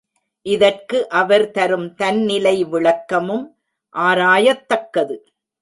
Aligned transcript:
இதற்கு 0.45 1.09
அவர் 1.09 1.51
தரும் 1.51 1.95
தன்னிலை 1.95 2.63
விளக்கமும் 2.63 3.45
ஆராயத்தக்கது. 3.95 5.17